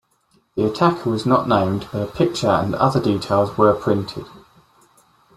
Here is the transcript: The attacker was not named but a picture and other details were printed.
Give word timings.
The 0.55 0.65
attacker 0.65 1.11
was 1.11 1.27
not 1.27 1.47
named 1.47 1.87
but 1.93 2.01
a 2.01 2.07
picture 2.11 2.49
and 2.49 2.73
other 2.73 2.99
details 2.99 3.55
were 3.55 3.71
printed. 3.75 4.25